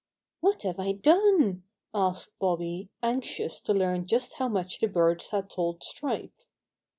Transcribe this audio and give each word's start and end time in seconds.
*What 0.39 0.63
have 0.63 0.79
I 0.79 0.93
done?" 0.93 1.61
asked 1.93 2.39
Bobby, 2.39 2.89
anxious 3.03 3.61
to 3.61 3.71
learn 3.71 4.07
just 4.07 4.33
how 4.39 4.47
much 4.49 4.79
the 4.79 4.87
birds 4.87 5.29
had 5.29 5.47
told 5.47 5.83
Stripe. 5.83 6.33